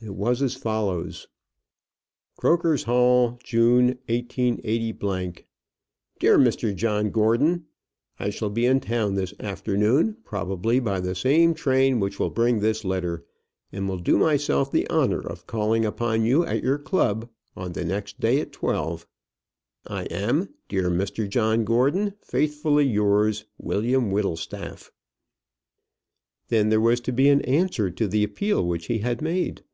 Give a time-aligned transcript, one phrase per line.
[0.00, 1.26] It was as follows:
[2.36, 5.00] CROKER'S HALL, June 188.
[6.20, 7.64] DEAR MR JOHN GORDON,
[8.20, 12.60] I shall be in town this afternoon, probably by the same train which will bring
[12.60, 13.24] this letter,
[13.72, 18.20] and will do myself the honour of calling upon you at your club the next
[18.20, 19.04] day at twelve.
[19.84, 24.92] I am, dear Mr John Gordon, faithfully yours, WILLIAM WHITTLESTAFF.
[26.50, 29.64] Then there was to be an answer to the appeal which he had made.